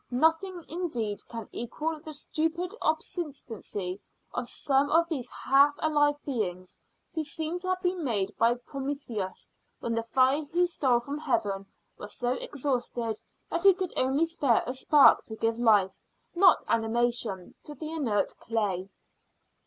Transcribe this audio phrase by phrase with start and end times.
[0.09, 4.01] Nothing, indeed, can equal the stupid obstinacy
[4.33, 6.75] of some of these half alive beings,
[7.13, 11.67] who seem to have been made by Prometheus when the fire he stole from Heaven
[11.99, 13.19] was so exhausted
[13.51, 15.99] that he could only spare a spark to give life,
[16.33, 18.89] not animation, to the inert clay.